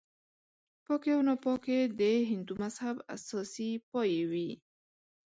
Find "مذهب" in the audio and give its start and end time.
2.61-2.95